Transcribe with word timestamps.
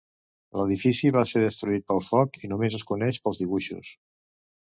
L'edifici 0.59 1.11
va 1.17 1.23
ser 1.31 1.41
destruït 1.43 1.85
pel 1.91 2.01
foc 2.07 2.41
i 2.47 2.51
només 2.53 2.77
es 2.79 2.87
coneix 2.93 3.19
pels 3.27 3.43
dibuixos. 3.43 3.93